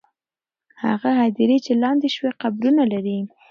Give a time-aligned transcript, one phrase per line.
[0.83, 3.17] هغه هدیرې چې لاندې شوې، قبرونه لري.